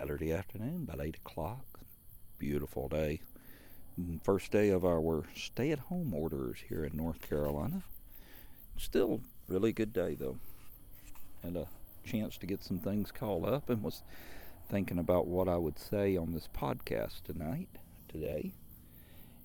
[0.00, 1.80] Saturday afternoon, about 8 o'clock.
[2.38, 3.20] Beautiful day.
[4.00, 7.82] Mm, first day of our stay at home orders here in North Carolina.
[8.78, 10.38] Still really good day though.
[11.42, 11.66] Had a
[12.02, 14.02] chance to get some things called up and was
[14.70, 17.68] thinking about what I would say on this podcast tonight,
[18.08, 18.54] today.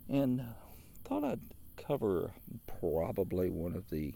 [0.07, 0.43] And uh,
[1.03, 1.41] thought I'd
[1.75, 2.31] cover
[2.79, 4.13] probably one of the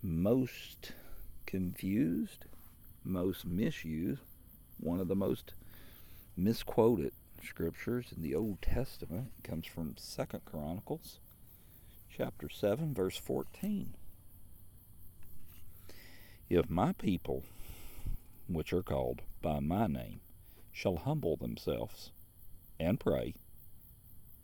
[0.00, 0.92] most
[1.44, 2.44] confused,
[3.02, 4.22] most misused,
[4.80, 5.52] one of the most
[6.36, 7.12] misquoted
[7.46, 9.30] scriptures in the Old Testament.
[9.38, 11.18] It comes from Second Chronicles
[12.14, 13.94] chapter 7 verse 14.
[16.48, 17.44] If my people
[18.48, 20.20] which are called by my name
[20.72, 22.10] shall humble themselves
[22.78, 23.34] and pray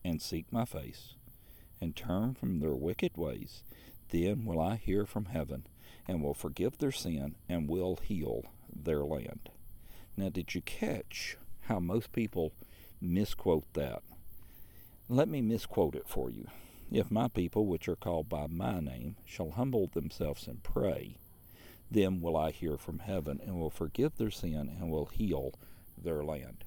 [0.04, 1.14] and seek my face
[1.80, 3.62] and turn from their wicked ways,
[4.10, 5.66] then will I hear from heaven
[6.06, 9.50] and will forgive their sin and will heal their land.
[10.16, 12.52] Now, did you catch how most people
[13.00, 14.02] misquote that?
[15.08, 16.46] Let me misquote it for you.
[16.90, 21.18] If my people, which are called by my name, shall humble themselves and pray,
[21.90, 25.52] then will I hear from heaven and will forgive their sin and will heal
[26.02, 26.64] their land.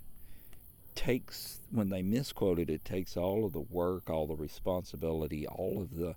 [0.93, 5.81] Takes when they misquote it, it takes all of the work, all the responsibility, all
[5.81, 6.15] of the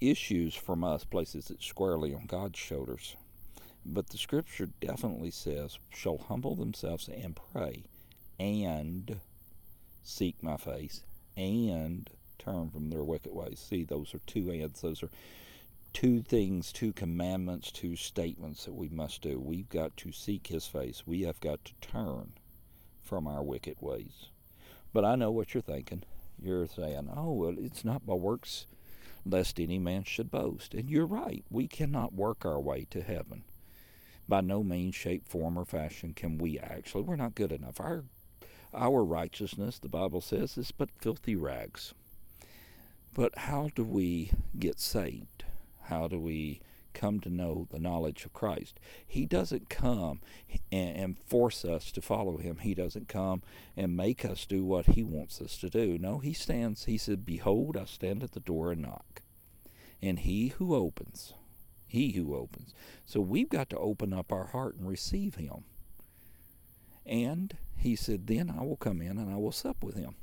[0.00, 3.16] issues from us, places it squarely on God's shoulders.
[3.88, 7.84] But the scripture definitely says, shall humble themselves and pray
[8.38, 9.20] and
[10.02, 11.02] seek my face
[11.36, 13.64] and turn from their wicked ways.
[13.68, 14.80] See, those are two ands.
[14.80, 15.10] Those are
[15.92, 19.38] two things, two commandments, two statements that we must do.
[19.38, 21.04] We've got to seek his face.
[21.06, 22.32] We have got to turn
[23.02, 24.30] from our wicked ways.
[24.92, 26.02] But I know what you're thinking.
[26.42, 28.66] You're saying, oh, well, it's not by works
[29.24, 30.74] lest any man should boast.
[30.74, 31.44] And you're right.
[31.50, 33.44] We cannot work our way to heaven.
[34.28, 37.02] By no means, shape, form, or fashion can we actually.
[37.02, 37.80] We're not good enough.
[37.80, 38.04] Our
[38.74, 41.94] our righteousness, the Bible says, is but filthy rags.
[43.14, 45.44] But how do we get saved?
[45.84, 46.60] How do we
[46.96, 48.80] come to know the knowledge of Christ.
[49.06, 50.20] He doesn't come
[50.72, 52.58] and, and, force us to follow him.
[52.58, 53.42] He doesn't come
[53.76, 55.98] and make us do what he wants us to do.
[55.98, 59.20] No, he stands, he said, Behold, I stand at the door and knock.
[60.00, 61.34] And he who opens,
[61.86, 62.74] he who opens.
[63.04, 65.64] So we've got to open up our heart and receive him.
[67.04, 70.16] And he said, Then I will come in and I will sup with him.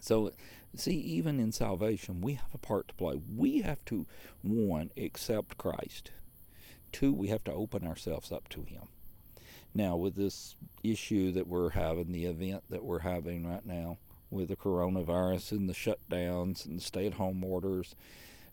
[0.00, 0.32] So,
[0.74, 3.20] see, even in salvation, we have a part to play.
[3.36, 4.06] We have to,
[4.42, 6.12] one, accept Christ.
[6.92, 8.88] Two, we have to open ourselves up to Him.
[9.74, 13.98] Now, with this issue that we're having, the event that we're having right now
[14.30, 17.94] with the coronavirus and the shutdowns and the stay at home orders,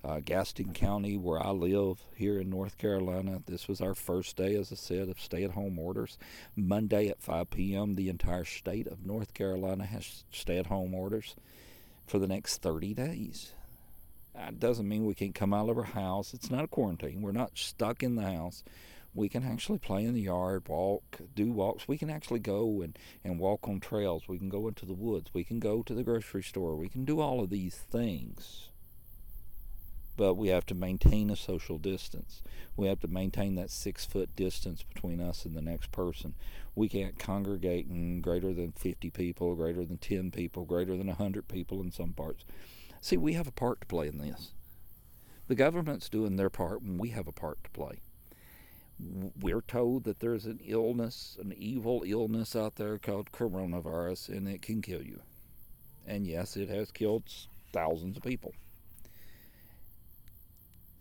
[0.04, 3.42] uh, Gaston County, where I live here in North Carolina.
[3.46, 6.18] This was our first day, as I said, of stay at home orders.
[6.56, 11.36] Monday at 5 p.m., the entire state of North Carolina has stay at home orders
[12.06, 13.54] for the next 30 days.
[14.36, 16.34] That doesn't mean we can't come out of our house.
[16.34, 17.22] It's not a quarantine.
[17.22, 18.64] We're not stuck in the house.
[19.14, 21.88] We can actually play in the yard, walk, do walks.
[21.88, 24.28] We can actually go and, and walk on trails.
[24.28, 25.32] We can go into the woods.
[25.34, 26.76] We can go to the grocery store.
[26.76, 28.70] We can do all of these things
[30.18, 32.42] but we have to maintain a social distance.
[32.78, 36.36] We have to maintain that six foot distance between us and the next person.
[36.76, 41.48] We can't congregate in greater than 50 people, greater than 10 people, greater than 100
[41.48, 42.44] people in some parts.
[43.02, 44.52] See, we have a part to play in this.
[45.48, 48.00] The government's doing their part, and we have a part to play.
[49.40, 54.62] We're told that there's an illness, an evil illness out there called coronavirus, and it
[54.62, 55.22] can kill you.
[56.08, 57.24] And yes, it has killed
[57.74, 58.54] thousands of people.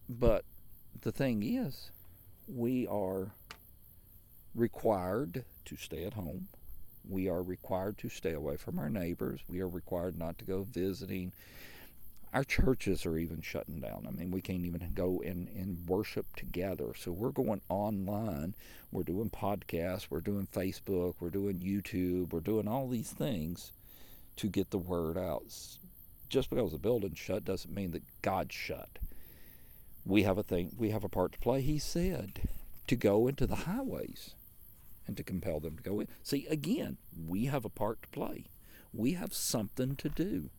[0.08, 0.44] But
[1.00, 1.90] the thing is,
[2.46, 3.32] we are
[4.54, 6.48] required to stay at home.
[7.08, 9.40] We are required to stay away from our neighbors.
[9.48, 11.32] We are required not to go visiting.
[12.32, 14.06] Our churches are even shutting down.
[14.08, 16.92] I mean, we can't even go and, and worship together.
[16.96, 18.54] So we're going online.
[18.92, 20.08] We're doing podcasts.
[20.10, 21.14] We're doing Facebook.
[21.20, 22.32] We're doing YouTube.
[22.32, 23.72] We're doing all these things
[24.36, 25.44] to get the word out.
[26.28, 28.98] Just because the building's shut doesn't mean that God's shut
[30.04, 32.48] we have a thing we have a part to play he said
[32.86, 34.34] to go into the highways
[35.06, 36.08] and to compel them to go in.
[36.22, 38.46] See again we have a part to play.
[38.92, 40.50] We have something to do.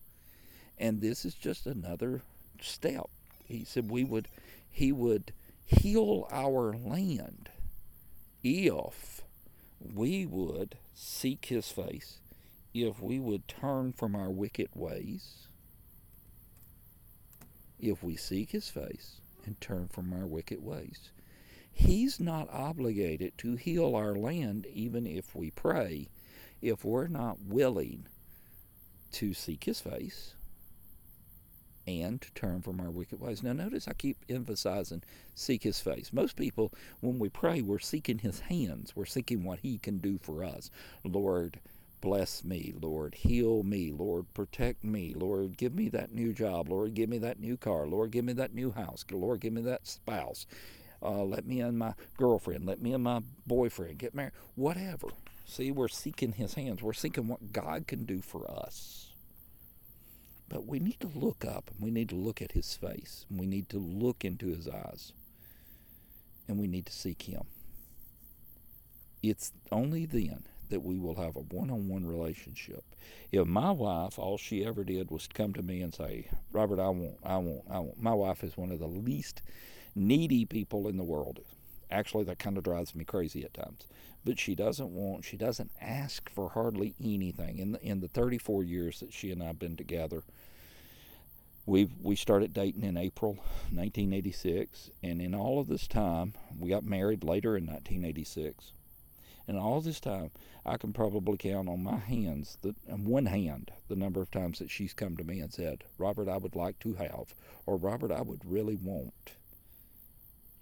[0.78, 2.22] And this is just another
[2.62, 3.10] step.
[3.46, 4.28] He said we would
[4.70, 5.32] he would
[5.66, 7.50] heal our land
[8.44, 9.22] if
[9.80, 12.20] we would seek his face
[12.74, 15.48] if we would turn from our wicked ways
[17.80, 21.12] if we seek his face and turn from our wicked ways.
[21.72, 26.08] He's not obligated to heal our land even if we pray,
[26.62, 28.08] if we're not willing
[29.12, 30.36] to seek His face
[31.88, 33.44] and to turn from our wicked ways.
[33.44, 35.04] Now, notice I keep emphasizing
[35.36, 36.12] seek His face.
[36.12, 40.18] Most people, when we pray, we're seeking His hands, we're seeking what He can do
[40.18, 40.72] for us.
[41.04, 41.60] Lord,
[42.06, 42.72] bless me.
[42.80, 43.92] Lord, heal me.
[43.92, 45.16] Lord, protect me.
[45.16, 46.69] Lord, give me that new job.
[46.69, 47.88] Lord, give me that new car.
[47.88, 49.04] Lord, give me that new house.
[49.12, 50.46] Lord, give me that spouse.
[51.02, 52.68] Uh, let me and my girlfriend.
[52.68, 54.34] Let me and my boyfriend get married.
[54.54, 55.07] Whatever.
[55.46, 56.84] See, we're seeking His hands.
[56.84, 59.10] We're seeking what God can do for us.
[60.48, 63.40] But we need to look up and we need to look at his face and
[63.40, 65.12] we need to look into his eyes
[66.48, 67.46] and we need to seek him.
[69.24, 72.84] It's only then that we will have a one on one relationship.
[73.32, 76.90] If my wife, all she ever did was come to me and say, Robert, I
[76.90, 78.02] want, I want, I want.
[78.02, 79.42] My wife is one of the least
[79.96, 81.40] needy people in the world.
[81.92, 83.88] Actually, that kind of drives me crazy at times.
[84.24, 87.60] But she doesn't want, she doesn't ask for hardly anything.
[87.60, 90.24] In the, in the 34 years that she and I have been together,
[91.66, 93.34] we we started dating in April
[93.72, 98.72] 1986, and in all of this time, we got married later in 1986.
[99.48, 100.32] And all this time,
[100.66, 104.60] I can probably count on my hands, the, on one hand, the number of times
[104.60, 108.12] that she's come to me and said, Robert, I would like to have, or Robert,
[108.12, 109.34] I would really want.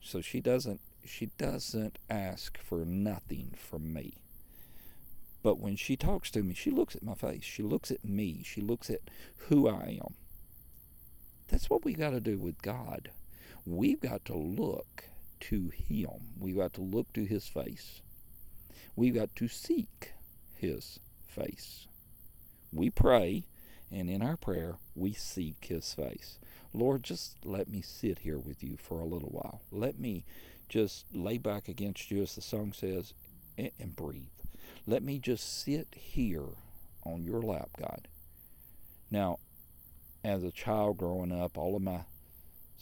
[0.01, 4.13] So she doesn't she doesn't ask for nothing from me.
[5.41, 7.43] But when she talks to me, she looks at my face.
[7.43, 8.41] She looks at me.
[8.45, 9.01] She looks at
[9.49, 10.15] who I am.
[11.49, 13.11] That's what we got to do with God.
[13.65, 15.05] We've got to look
[15.41, 16.31] to Him.
[16.39, 18.01] We've got to look to His face.
[18.95, 20.13] We've got to seek
[20.55, 21.87] His face.
[22.71, 23.45] We pray,
[23.91, 26.39] and in our prayer, we seek His face.
[26.73, 29.61] Lord, just let me sit here with you for a little while.
[29.71, 30.25] Let me
[30.69, 33.13] just lay back against you, as the song says,
[33.57, 34.23] and, and breathe.
[34.87, 36.47] Let me just sit here
[37.03, 38.07] on your lap, God.
[39.11, 39.37] Now,
[40.23, 42.01] as a child growing up, all of my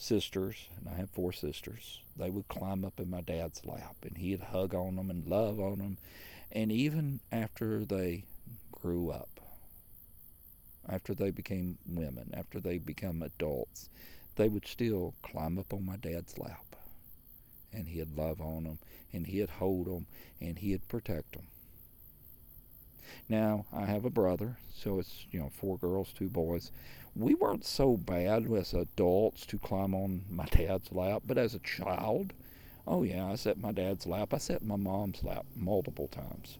[0.02, 4.18] sisters, and I have four sisters, they would climb up in my dad's lap and
[4.18, 5.98] he'd hug on them and love on them.
[6.52, 8.26] And even after they
[8.72, 9.40] grew up,
[10.90, 13.90] after they became women, after they become adults,
[14.36, 16.76] they would still climb up on my dad's lap
[17.72, 18.80] and he'd love on them
[19.14, 20.08] and he'd hold them
[20.42, 21.48] and he'd protect them.
[23.30, 26.72] Now, I have a brother, so it's, you know, four girls, two boys.
[27.16, 31.60] We weren't so bad as adults to climb on my dad's lap, but as a
[31.60, 32.34] child,
[32.88, 34.34] oh yeah, I sat my dad's lap.
[34.34, 36.58] I sat my mom's lap multiple times.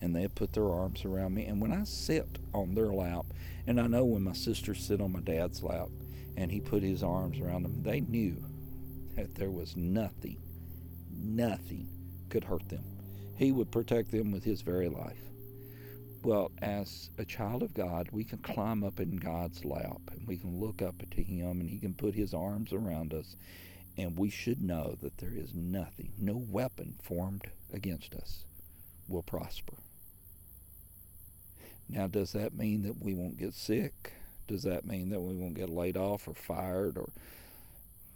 [0.00, 1.46] And they put their arms around me.
[1.46, 3.26] And when I sit on their lap,
[3.66, 5.88] and I know when my sisters sit on my dad's lap
[6.36, 8.36] and he put his arms around them, they knew
[9.16, 10.38] that there was nothing,
[11.10, 11.88] nothing
[12.28, 12.84] could hurt them.
[13.36, 15.20] He would protect them with his very life.
[16.22, 20.38] Well, as a child of God, we can climb up in God's lap and we
[20.38, 23.36] can look up to Him and He can put His arms around us.
[23.96, 28.44] And we should know that there is nothing, no weapon formed against us
[29.08, 29.76] will prosper.
[31.88, 34.14] Now, does that mean that we won't get sick?
[34.48, 36.98] Does that mean that we won't get laid off or fired?
[36.98, 37.10] Or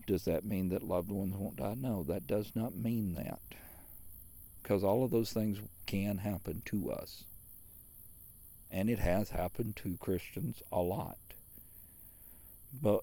[0.06, 1.76] does that mean that loved ones won't die?
[1.78, 3.40] No, that does not mean that.
[4.62, 7.24] Because all of those things can happen to us.
[8.70, 11.18] And it has happened to Christians a lot.
[12.80, 13.02] But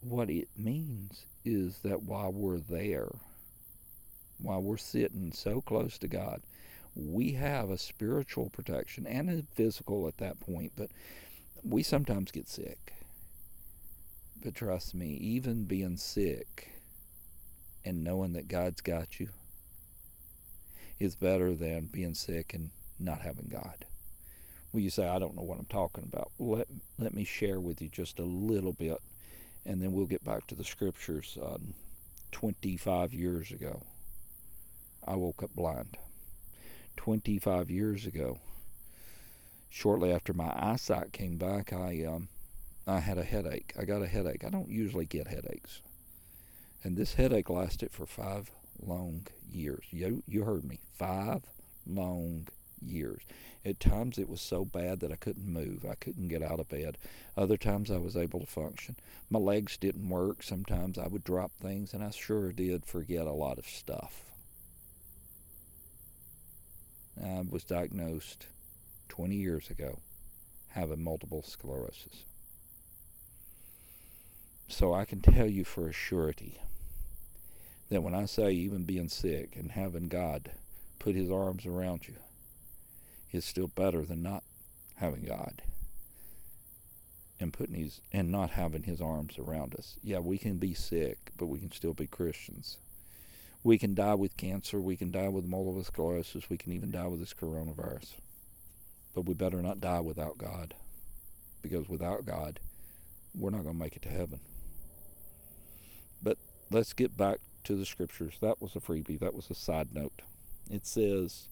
[0.00, 3.08] what it means is that while we're there,
[4.38, 6.42] while we're sitting so close to God,
[6.96, 10.90] we have a spiritual protection and a physical at that point, but
[11.62, 12.92] we sometimes get sick.
[14.42, 16.70] But trust me, even being sick
[17.84, 19.28] and knowing that God's got you
[20.98, 23.84] is better than being sick and not having God.
[24.72, 26.30] Well, you say, I don't know what I'm talking about.
[26.38, 26.66] Let,
[26.98, 28.98] let me share with you just a little bit,
[29.64, 31.38] and then we'll get back to the scriptures.
[31.40, 31.74] Um,
[32.32, 33.82] 25 years ago,
[35.06, 35.96] I woke up blind.
[36.96, 38.38] 25 years ago,
[39.70, 42.28] shortly after my eyesight came back, I um,
[42.86, 43.72] I had a headache.
[43.78, 44.44] I got a headache.
[44.44, 45.80] I don't usually get headaches,
[46.82, 48.50] and this headache lasted for five
[48.80, 49.84] long years.
[49.90, 50.80] You you heard me.
[50.98, 51.42] Five
[51.86, 52.46] long
[52.80, 53.22] years.
[53.64, 55.86] At times it was so bad that I couldn't move.
[55.88, 56.98] I couldn't get out of bed.
[57.36, 58.96] Other times I was able to function.
[59.30, 60.42] My legs didn't work.
[60.42, 64.24] Sometimes I would drop things, and I sure did forget a lot of stuff.
[67.22, 68.48] I was diagnosed
[69.08, 70.00] 20 years ago
[70.68, 72.24] having multiple sclerosis.
[74.68, 76.58] So I can tell you for a surety
[77.94, 80.50] that when I say even being sick and having God
[80.98, 82.14] put his arms around you
[83.30, 84.42] is still better than not
[84.96, 85.62] having God
[87.38, 89.94] and putting his and not having his arms around us.
[90.02, 92.78] Yeah, we can be sick, but we can still be Christians.
[93.62, 97.06] We can die with cancer, we can die with multiple sclerosis, we can even die
[97.06, 98.14] with this coronavirus.
[99.14, 100.74] But we better not die without God.
[101.62, 102.58] Because without God,
[103.34, 104.40] we're not going to make it to heaven.
[106.20, 106.38] But
[106.70, 108.34] let's get back to the scriptures.
[108.40, 110.22] That was a freebie, that was a side note.
[110.70, 111.48] It says,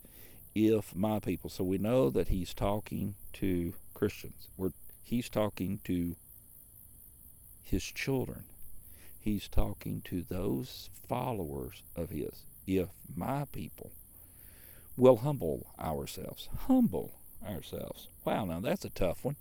[0.54, 1.50] if my people.
[1.50, 4.49] So we know that he's talking to Christians.
[4.57, 6.16] We're, he's talking to
[7.62, 8.45] his children.
[9.19, 12.45] He's talking to those followers of his.
[12.66, 13.92] If my people
[14.97, 17.12] will humble ourselves, humble
[17.47, 18.09] ourselves.
[18.25, 19.37] Wow, now that's a tough one.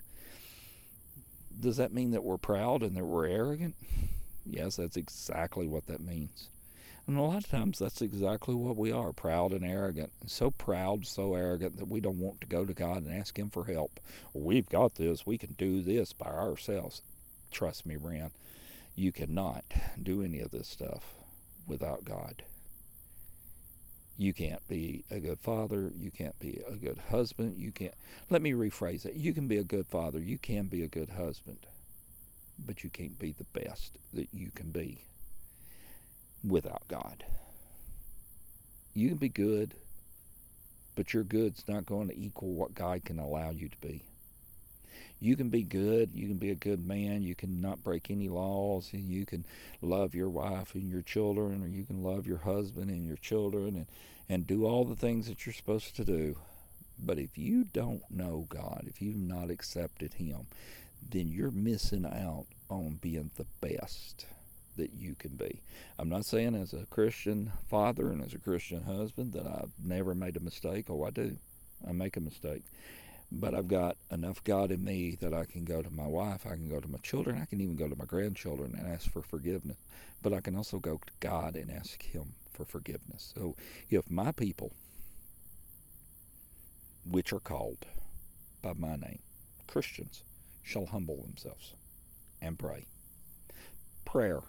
[1.58, 3.74] Does that mean that we're proud and that we're arrogant?
[4.44, 6.48] Yes, that's exactly what that means.
[7.06, 10.12] And a lot of times that's exactly what we are proud and arrogant.
[10.26, 13.50] So proud, so arrogant that we don't want to go to God and ask Him
[13.50, 13.98] for help.
[14.32, 15.26] We've got this.
[15.26, 17.02] We can do this by ourselves.
[17.50, 18.30] Trust me, Rand,
[18.94, 19.64] you cannot
[20.00, 21.14] do any of this stuff
[21.66, 22.44] without God.
[24.16, 25.90] You can't be a good father.
[25.96, 27.58] You can't be a good husband.
[27.58, 27.94] You can't.
[28.30, 29.14] Let me rephrase it.
[29.14, 30.20] You can be a good father.
[30.20, 31.66] You can be a good husband.
[32.64, 35.00] But you can't be the best that you can be
[36.46, 37.24] without God.
[38.94, 39.74] You can be good,
[40.96, 44.02] but your good's not going to equal what God can allow you to be.
[45.20, 48.28] You can be good, you can be a good man, you can not break any
[48.28, 49.46] laws, and you can
[49.80, 53.76] love your wife and your children, or you can love your husband and your children
[53.76, 53.86] and,
[54.28, 56.36] and do all the things that you're supposed to do.
[56.98, 60.46] But if you don't know God, if you've not accepted Him,
[61.08, 64.26] then you're missing out on being the best
[64.76, 65.62] that you can be.
[65.98, 70.14] I'm not saying as a Christian father and as a Christian husband that I've never
[70.14, 70.86] made a mistake.
[70.88, 71.36] Oh, I do.
[71.86, 72.62] I make a mistake.
[73.30, 76.50] But I've got enough God in me that I can go to my wife, I
[76.50, 79.22] can go to my children, I can even go to my grandchildren and ask for
[79.22, 79.78] forgiveness.
[80.20, 83.32] But I can also go to God and ask Him for forgiveness.
[83.34, 83.56] So
[83.88, 84.72] if my people,
[87.10, 87.86] which are called
[88.60, 89.20] by my name,
[89.66, 90.22] Christians,
[90.62, 91.74] shall humble themselves
[92.42, 92.84] and pray.
[94.04, 94.40] Prayer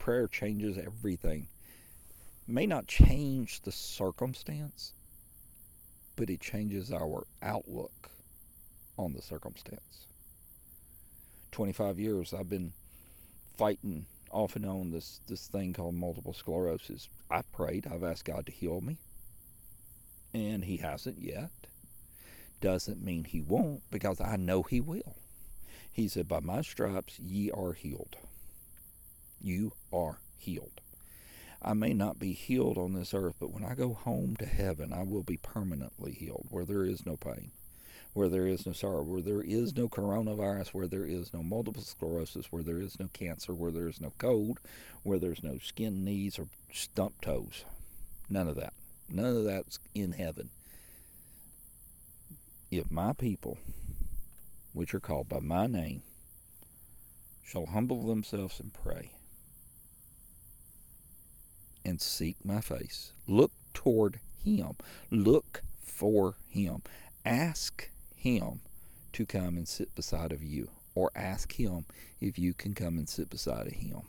[0.00, 1.46] prayer changes everything.
[2.48, 4.92] It may not change the circumstance,
[6.16, 8.10] but it changes our outlook
[8.96, 10.06] on the circumstance.
[11.52, 12.72] 25 years I've been
[13.56, 17.08] fighting off and on this, this thing called multiple sclerosis.
[17.30, 18.96] I've prayed, I've asked God to heal me,
[20.32, 21.50] and He hasn't yet.
[22.60, 25.16] Doesn't mean He won't, because I know He will.
[25.92, 28.16] He said, By my stripes ye are healed
[29.40, 30.80] you are healed.
[31.62, 34.92] I may not be healed on this earth, but when I go home to heaven,
[34.92, 37.50] I will be permanently healed, where there is no pain,
[38.14, 41.82] where there is no sorrow, where there is no coronavirus, where there is no multiple
[41.82, 44.58] sclerosis, where there is no cancer, where there is no cold,
[45.02, 47.64] where there's no skin knees or stump toes.
[48.30, 48.72] None of that.
[49.10, 50.48] None of that's in heaven.
[52.70, 53.58] If my people,
[54.72, 56.02] which are called by my name,
[57.44, 59.10] shall humble themselves and pray
[61.84, 63.12] and seek my face.
[63.26, 64.72] Look toward Him.
[65.10, 66.82] Look for Him.
[67.24, 68.60] Ask Him
[69.12, 71.84] to come and sit beside of you, or ask Him
[72.20, 74.02] if you can come and sit beside of Him.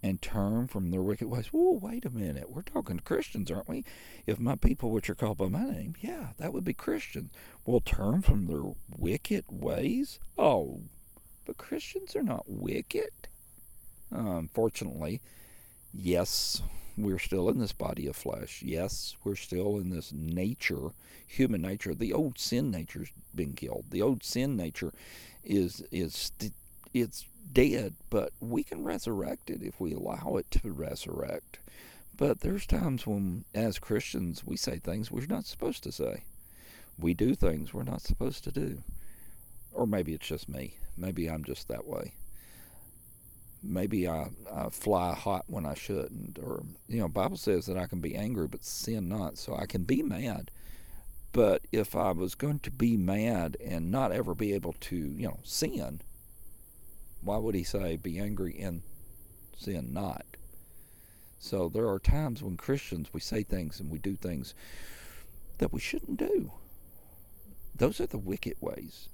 [0.00, 1.48] And turn from their wicked ways.
[1.48, 2.50] Whoa, wait a minute.
[2.50, 3.84] We're talking to Christians, aren't we?
[4.26, 7.32] If my people, which are called by my name, yeah, that would be Christians,
[7.66, 8.62] will turn from their
[8.96, 10.20] wicked ways.
[10.38, 10.82] Oh,
[11.44, 13.10] but Christians are not wicked.
[14.10, 15.20] unfortunately,
[15.94, 16.62] yes,
[16.96, 18.62] we're still in this body of flesh.
[18.62, 20.90] Yes, we're still in this nature,
[21.26, 21.94] human nature.
[21.94, 23.86] The old sin nature's been killed.
[23.90, 24.92] The old sin nature
[25.44, 26.32] is is
[26.92, 31.58] it's dead, but we can resurrect it if we allow it to resurrect.
[32.16, 36.24] But there's times when, as Christians, we say things we're not supposed to say.
[36.98, 38.82] We do things we're not supposed to do.
[39.72, 40.74] Or maybe it's just me.
[40.96, 42.14] Maybe I'm just that way
[43.62, 47.86] maybe I, I fly hot when I shouldn't, or you know, Bible says that I
[47.86, 50.50] can be angry but sin not, so I can be mad.
[51.32, 55.28] But if I was going to be mad and not ever be able to, you
[55.28, 56.00] know, sin,
[57.20, 58.82] why would he say be angry and
[59.56, 60.24] sin not?
[61.38, 64.54] So there are times when Christians we say things and we do things
[65.58, 66.52] that we shouldn't do.
[67.74, 69.08] Those are the wicked ways.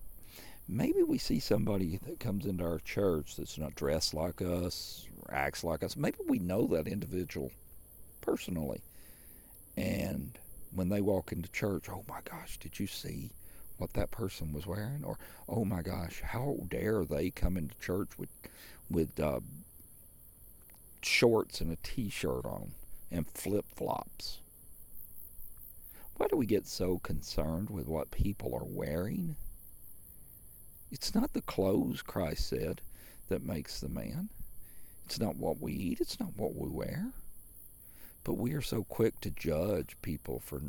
[0.69, 5.35] Maybe we see somebody that comes into our church that's not dressed like us, or
[5.35, 5.97] acts like us.
[5.97, 7.53] Maybe we know that individual
[8.21, 8.81] personally.
[9.77, 10.39] And
[10.75, 13.31] when they walk into church, oh my gosh, did you see
[13.79, 15.05] what that person was wearing?
[15.05, 15.19] Or
[15.49, 18.31] oh my gosh, how dare they come into church with
[18.91, 19.41] with uh,
[21.03, 22.73] shorts and a t-shirt on
[23.11, 24.39] and flip-flops?
[26.17, 29.37] Why do we get so concerned with what people are wearing?
[30.95, 32.81] It's not the clothes, Christ said,
[33.29, 34.29] that makes the man.
[35.07, 36.01] It's not what we eat.
[36.01, 37.11] It's not what we wear.
[38.23, 40.63] But we are so quick to judge people for,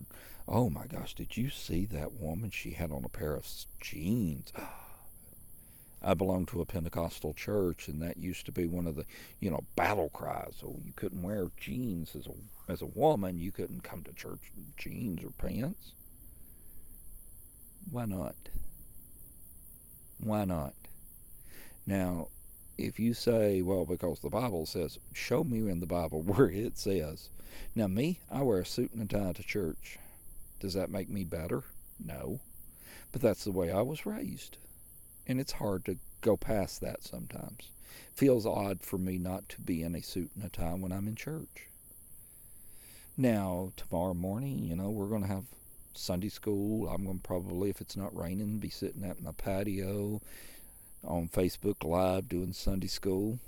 [0.48, 2.50] oh my gosh, did you see that woman?
[2.50, 3.48] She had on a pair of
[3.80, 4.52] jeans.
[6.02, 9.06] I belong to a Pentecostal church, and that used to be one of the,
[9.40, 10.56] you know, battle cries.
[10.60, 12.34] So you couldn't wear jeans as a
[12.72, 13.38] as a woman.
[13.38, 15.92] You couldn't come to church in jeans or pants.
[17.92, 18.36] Why not?
[20.20, 20.74] Why not?
[21.86, 22.30] Now,
[22.78, 26.78] if you say, well, because the Bible says, show me in the Bible where it
[26.78, 27.30] says.
[27.74, 29.98] Now, me, I wear a suit and a tie to church.
[30.60, 31.64] Does that make me better?
[32.04, 32.40] No.
[33.12, 34.58] But that's the way I was raised.
[35.28, 37.72] And it's hard to go past that sometimes.
[38.14, 41.08] Feels odd for me not to be in a suit and a tie when I'm
[41.08, 41.68] in church.
[43.18, 45.46] Now, tomorrow morning, you know, we're going to have
[45.98, 46.88] Sunday school.
[46.88, 50.22] I'm going to probably, if it's not raining, be sitting at my patio
[51.04, 53.40] on Facebook Live doing Sunday school.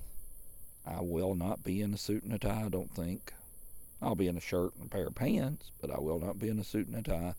[0.85, 3.33] I will not be in a suit and a tie, I don't think.
[4.01, 6.49] I'll be in a shirt and a pair of pants, but I will not be
[6.49, 7.35] in a suit and a tie.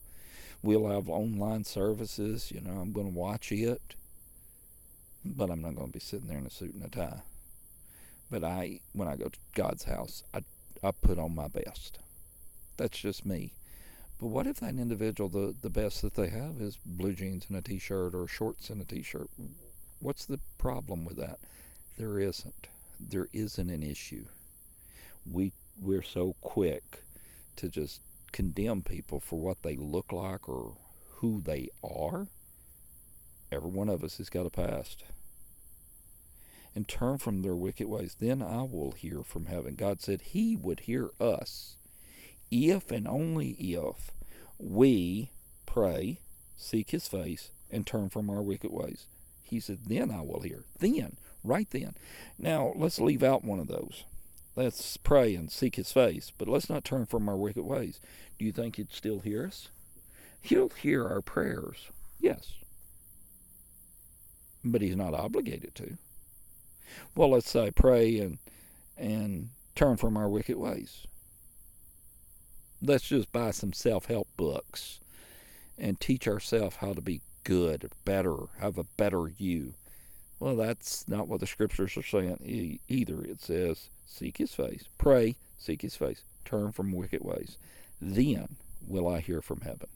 [0.62, 3.94] We'll have online services, you know, I'm going to watch it,
[5.24, 7.22] but I'm not going to be sitting there in a suit and a tie.
[8.30, 10.42] But I, when I go to God's house, I,
[10.82, 12.00] I put on my best.
[12.76, 13.52] That's just me.
[14.20, 17.56] But what if that individual, the, the best that they have is blue jeans and
[17.56, 19.30] a t shirt or shorts and a t shirt?
[20.00, 21.38] What's the problem with that?
[21.96, 22.68] There isn't.
[22.98, 24.26] There isn't an issue.
[25.30, 27.04] We we're so quick
[27.56, 28.00] to just
[28.32, 30.76] condemn people for what they look like or
[31.16, 32.26] who they are.
[33.52, 35.04] Every one of us has got a past.
[36.74, 38.16] And turn from their wicked ways.
[38.18, 39.74] Then I will hear from heaven.
[39.74, 41.76] God said He would hear us
[42.50, 44.12] if and only if
[44.58, 45.30] we
[45.66, 46.20] pray,
[46.56, 49.06] seek His face, and turn from our wicked ways.
[49.42, 50.64] He said, Then I will hear.
[50.78, 51.94] Then, right then.
[52.38, 54.04] Now, let's leave out one of those.
[54.56, 58.00] Let's pray and seek His face, but let's not turn from our wicked ways.
[58.38, 59.68] Do you think He'd still hear us?
[60.40, 61.88] He'll hear our prayers,
[62.20, 62.52] yes.
[64.64, 65.98] But He's not obligated to.
[67.14, 68.38] Well, let's say pray and
[68.96, 71.06] and turn from our wicked ways.
[72.80, 75.00] Let's just buy some self-help books
[75.76, 79.74] and teach ourselves how to be good, better, have a better you.
[80.38, 83.22] Well, that's not what the scriptures are saying either.
[83.22, 87.58] It says seek his face, pray, seek his face, turn from wicked ways.
[88.00, 89.88] Then will I hear from heaven.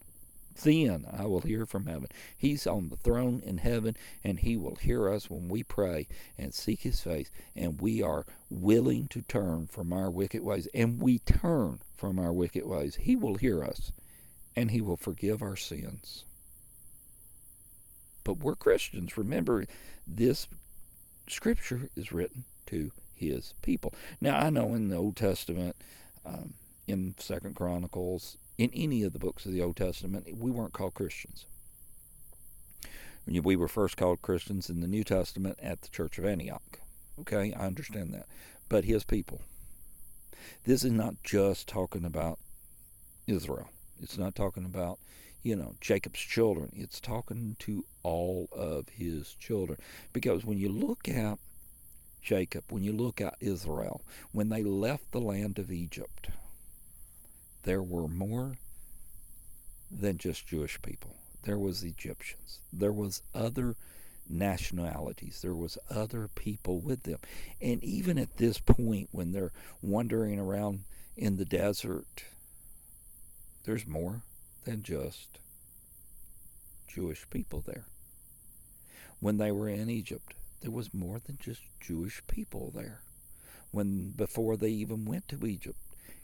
[0.63, 2.09] Then I will hear from heaven.
[2.37, 6.53] He's on the throne in heaven, and He will hear us when we pray and
[6.53, 10.69] seek His face, and we are willing to turn from our wicked ways.
[10.75, 12.97] And we turn from our wicked ways.
[12.97, 13.93] He will hear us,
[14.55, 16.25] and He will forgive our sins.
[18.25, 19.17] But we're Christians.
[19.17, 19.65] Remember,
[20.07, 20.47] this
[21.29, 23.95] scripture is written to his people.
[24.21, 25.77] Now I know in the Old Testament,
[26.25, 26.55] um,
[26.87, 30.95] in Second Chronicles, in any of the books of the Old Testament, we weren't called
[30.95, 31.47] Christians.
[33.27, 36.79] We were first called Christians in the New Testament at the Church of Antioch.
[37.21, 38.27] Okay, I understand that.
[38.69, 39.41] But his people.
[40.65, 42.39] This is not just talking about
[43.27, 43.69] Israel.
[44.01, 44.99] It's not talking about,
[45.43, 46.71] you know, Jacob's children.
[46.73, 49.79] It's talking to all of his children.
[50.13, 51.39] Because when you look at
[52.21, 56.29] Jacob, when you look at Israel, when they left the land of Egypt,
[57.63, 58.57] there were more
[59.91, 61.17] than just Jewish people.
[61.45, 62.61] There was Egyptians.
[62.73, 63.77] There was other
[64.29, 65.41] nationalities.
[65.43, 67.19] There was other people with them.
[67.61, 70.85] And even at this point when they're wandering around
[71.17, 72.25] in the desert,
[73.65, 74.23] there's more
[74.65, 75.39] than just
[76.87, 77.85] Jewish people there.
[79.21, 83.01] When they were in Egypt, there was more than just Jewish people there.
[83.71, 85.79] When before they even went to Egypt,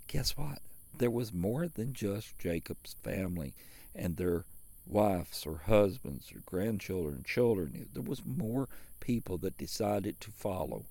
[0.06, 0.58] guess what?
[0.96, 3.54] There was more than just Jacob's family
[3.94, 4.44] and their
[4.86, 7.88] wives or husbands or grandchildren, children.
[7.92, 8.68] There was more
[9.00, 10.86] people that decided to follow.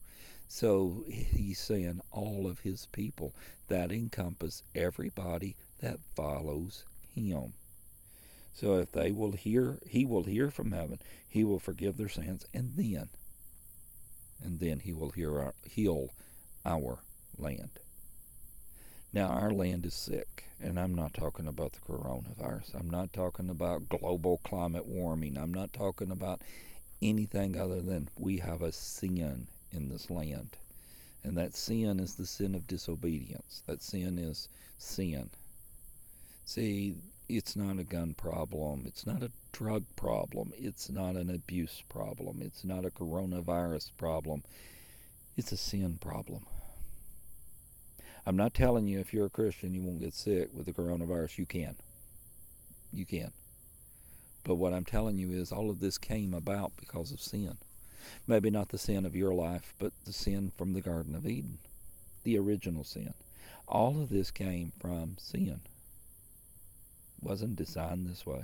[0.47, 3.33] So he's saying all of his people
[3.67, 7.53] that encompass everybody that follows him.
[8.53, 10.99] So if they will hear, he will hear from heaven.
[11.29, 13.09] He will forgive their sins, and then,
[14.43, 16.13] and then he will hear our, heal
[16.65, 16.99] our
[17.37, 17.69] land.
[19.13, 22.75] Now our land is sick, and I'm not talking about the coronavirus.
[22.79, 25.37] I'm not talking about global climate warming.
[25.37, 26.41] I'm not talking about
[27.01, 30.49] anything other than we have a sin in this land.
[31.23, 33.63] And that sin is the sin of disobedience.
[33.65, 35.29] That sin is sin.
[36.45, 36.95] See,
[37.29, 38.83] it's not a gun problem.
[38.85, 40.53] It's not a drug problem.
[40.57, 42.41] It's not an abuse problem.
[42.41, 44.43] It's not a coronavirus problem.
[45.35, 46.45] It's a sin problem.
[48.27, 51.37] I'm not telling you if you're a Christian you won't get sick with the coronavirus.
[51.37, 51.77] You can.
[52.91, 53.31] You can.
[54.43, 57.55] But what I'm telling you is all of this came about because of sin.
[58.27, 61.59] Maybe not the sin of your life, but the sin from the Garden of Eden,
[62.25, 63.13] the original sin.
[63.65, 65.61] All of this came from sin.
[67.21, 68.43] Wasn't designed this way.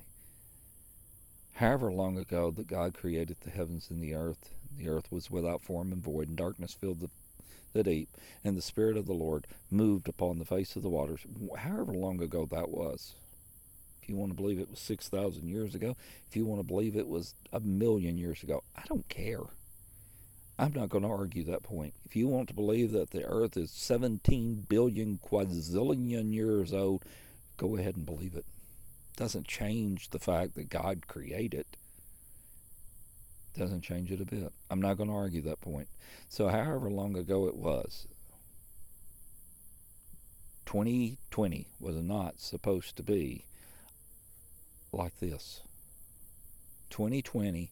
[1.56, 5.62] However long ago that God created the heavens and the earth, the earth was without
[5.62, 7.10] form and void, and darkness filled the,
[7.74, 8.10] the deep,
[8.44, 11.22] and the Spirit of the Lord moved upon the face of the waters.
[11.58, 13.16] However long ago that was,
[14.02, 15.96] if you want to believe it was 6,000 years ago,
[16.30, 19.44] if you want to believe it was a million years ago, I don't care.
[20.60, 21.94] I'm not going to argue that point.
[22.06, 27.04] If you want to believe that the earth is 17 billion quadrillion years old,
[27.58, 28.46] go ahead and believe it.
[29.16, 31.66] Doesn't change the fact that God created.
[33.58, 34.52] Doesn't change it a bit.
[34.70, 35.88] I'm not going to argue that point.
[36.28, 38.08] So, however long ago it was,
[40.66, 43.46] 2020 was not supposed to be
[44.92, 45.62] like this
[46.90, 47.70] 2020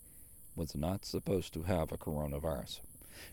[0.55, 2.81] was not supposed to have a coronavirus.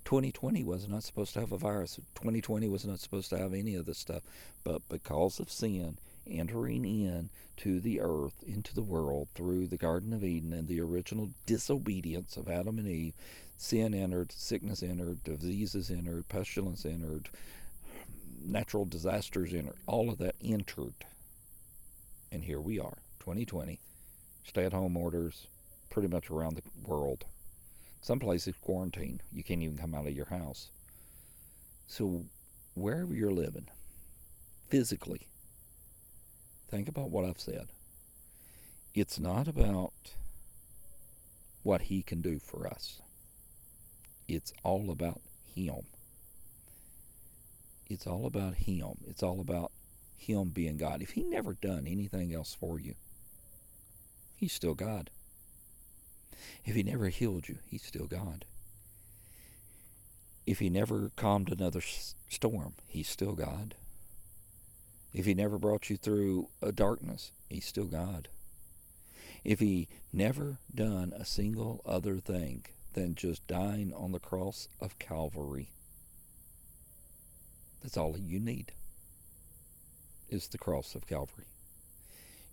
[0.04, 1.96] 2020 was not supposed to have a virus.
[2.14, 4.22] 2020 was not supposed to have any of this stuff.
[4.64, 10.12] But because of sin entering in to the earth, into the world through the Garden
[10.12, 13.14] of Eden and the original disobedience of Adam and Eve,
[13.56, 17.28] sin entered, sickness entered, diseases entered, pestilence entered,
[18.44, 19.76] natural disasters entered.
[19.86, 20.94] All of that entered.
[22.30, 22.98] And here we are.
[23.20, 23.80] 2020,
[24.44, 25.48] stay at home orders
[25.90, 27.24] pretty much around the world.
[28.00, 29.20] Some places quarantine.
[29.32, 30.70] You can't even come out of your house.
[31.86, 32.24] So,
[32.74, 33.66] wherever you're living,
[34.68, 35.26] physically,
[36.68, 37.68] think about what I've said.
[38.94, 39.92] It's not about
[41.62, 43.00] what He can do for us,
[44.26, 45.20] it's all about
[45.54, 45.86] Him.
[47.90, 48.98] It's all about Him.
[49.06, 49.72] It's all about
[50.18, 51.00] Him being God.
[51.00, 52.94] If He never done anything else for you,
[54.36, 55.10] He's still God.
[56.64, 58.44] If He never healed you, He's still God.
[60.46, 61.80] If He never calmed another
[62.28, 63.74] storm, He's still God.
[65.12, 68.28] If He never brought you through a darkness, He's still God.
[69.44, 74.98] If He never done a single other thing than just dying on the cross of
[74.98, 75.70] Calvary,
[77.82, 78.72] that's all you need
[80.28, 81.46] is the cross of Calvary.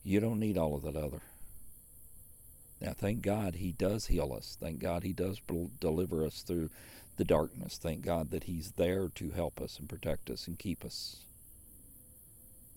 [0.03, 1.21] You don't need all of that other.
[2.79, 4.57] Now, thank God He does heal us.
[4.59, 5.41] Thank God He does
[5.79, 6.69] deliver us through
[7.17, 7.77] the darkness.
[7.77, 11.17] Thank God that He's there to help us and protect us and keep us.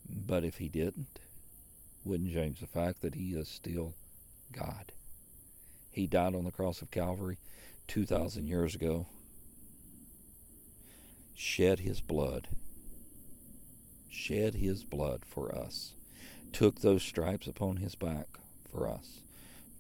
[0.09, 1.21] But if He didn't,
[2.05, 3.95] wouldn't change the fact that He is still
[4.53, 4.93] God.
[5.91, 7.39] He died on the cross of Calvary
[7.89, 9.07] 2,000 years ago,
[11.35, 12.49] shed His blood,
[14.11, 15.95] shed His blood for us,
[16.53, 18.27] took those stripes upon His back
[18.71, 19.21] for us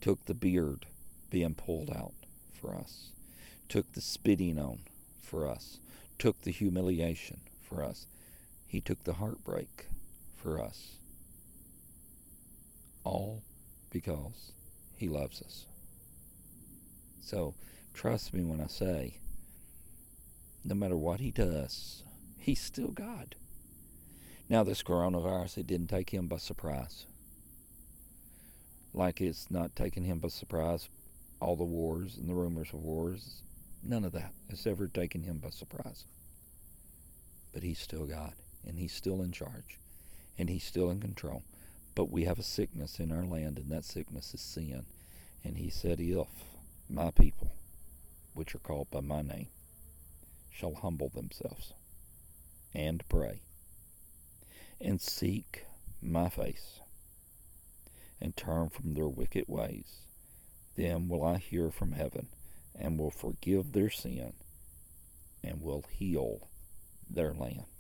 [0.01, 0.87] took the beard
[1.31, 2.15] being pulled out
[2.53, 3.11] for us,
[3.69, 4.81] took the spitting on
[5.21, 5.79] for us,
[6.19, 8.07] took the humiliation for us.
[8.67, 9.87] He took the heartbreak
[10.39, 10.97] for us.
[13.05, 13.43] All
[13.91, 14.53] because
[14.97, 15.67] He loves us.
[17.21, 17.55] So
[17.95, 19.19] trust me when I say,
[20.65, 22.03] no matter what He does,
[22.39, 23.35] He's still God.
[24.49, 27.05] Now, this coronavirus, it didn't take Him by surprise
[28.99, 30.89] like it's not taking him by surprise.
[31.41, 33.43] All the wars and the rumors of wars,
[33.83, 36.05] none of that has ever taken him by surprise.
[37.53, 38.35] But he's still God,
[38.67, 39.79] and he's still in charge,
[40.39, 41.43] and he's still in control.
[41.95, 44.87] But we have a sickness in our land, and that sickness is sin.
[45.45, 46.29] And he said, If
[46.89, 47.53] my people,
[48.35, 49.49] which are called by my name,
[50.51, 51.73] shall humble themselves
[52.75, 53.43] and pray
[54.81, 55.65] and seek
[56.01, 56.81] my face
[58.21, 60.01] and turn from their wicked ways.
[60.77, 62.29] Then will I hear from heaven,
[62.75, 64.33] and will forgive their sin,
[65.43, 66.49] and will heal
[67.11, 67.78] their land.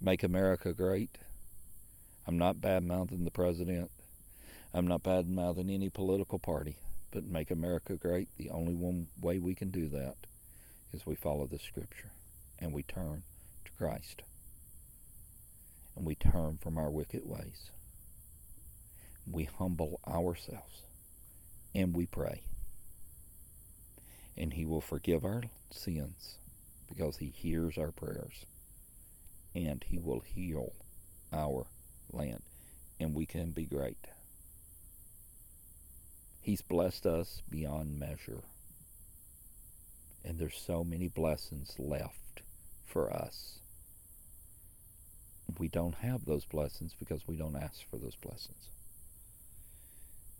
[0.00, 1.18] Make America great.
[2.26, 3.90] I'm not bad mouthing the president.
[4.72, 6.76] I'm not bad mouthing any political party.
[7.10, 10.16] But make America great, the only one way we can do that
[10.92, 12.10] is we follow the scripture
[12.58, 13.22] and we turn
[13.64, 14.22] to Christ.
[15.96, 17.70] And we turn from our wicked ways.
[19.30, 20.82] We humble ourselves
[21.72, 22.42] and we pray.
[24.36, 26.38] And He will forgive our sins
[26.88, 28.44] because He hears our prayers.
[29.54, 30.72] And He will heal
[31.32, 31.66] our
[32.12, 32.42] land.
[32.98, 33.98] And we can be great.
[36.40, 38.42] He's blessed us beyond measure.
[40.24, 42.42] And there's so many blessings left
[42.84, 43.60] for us.
[45.58, 48.68] We don't have those blessings because we don't ask for those blessings.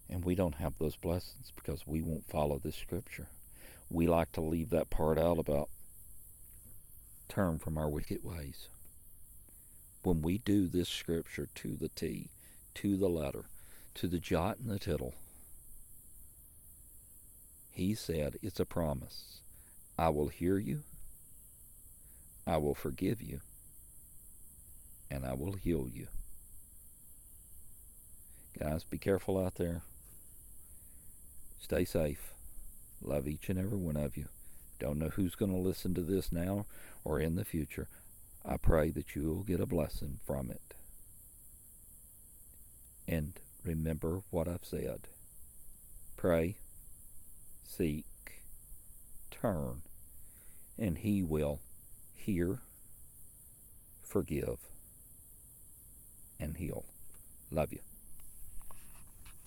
[0.09, 3.29] And we don't have those blessings because we won't follow this scripture.
[3.91, 5.69] We like to leave that part out about
[7.29, 8.69] turn from our wicked ways.
[10.05, 12.29] When we do this scripture to the T,
[12.75, 13.47] to the letter,
[13.95, 15.15] to the jot and the tittle,
[17.71, 19.41] he said, It's a promise.
[19.99, 20.83] I will hear you,
[22.47, 23.41] I will forgive you,
[25.11, 26.09] and I will heal you.
[28.59, 29.81] Guys, be careful out there.
[31.59, 32.35] Stay safe.
[33.01, 34.27] Love each and every one of you.
[34.79, 36.67] Don't know who's going to listen to this now
[37.05, 37.89] or in the future.
[38.45, 40.75] I pray that you will get a blessing from it.
[43.09, 43.33] And
[43.65, 45.09] remember what I've said.
[46.17, 46.57] Pray,
[47.65, 48.05] seek,
[49.31, 49.83] turn,
[50.79, 51.61] and He will
[52.15, 52.61] hear,
[54.03, 54.59] forgive,
[56.39, 56.85] and heal.
[57.51, 57.81] Love you.